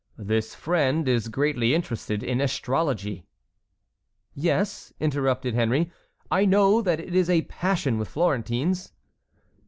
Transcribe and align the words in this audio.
This 0.17 0.55
friend 0.55 1.07
is 1.07 1.27
greatly 1.27 1.75
interested 1.75 2.23
in 2.23 2.41
astrology." 2.41 3.27
"Yes," 4.33 4.91
interrupted 4.99 5.53
Henry, 5.53 5.91
"I 6.31 6.43
know 6.43 6.81
that 6.81 6.99
it 6.99 7.13
is 7.13 7.29
a 7.29 7.43
passion 7.43 7.99
with 7.99 8.07
Florentines." 8.07 8.93